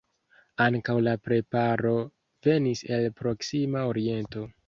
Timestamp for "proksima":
3.23-3.87